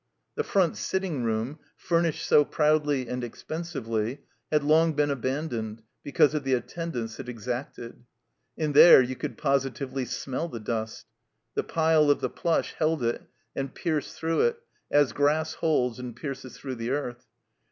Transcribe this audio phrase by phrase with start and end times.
[0.33, 6.43] The front sitting room, fimiished so proudly and expensively, had been long abandoned because of
[6.43, 8.03] the attendance it exacted.
[8.57, 11.05] In there you could I)ositively smeU the dust.
[11.53, 13.21] The pile of the plush held it
[13.55, 14.57] and pierced through it,
[14.89, 17.27] as grass holds and pierces through the earth.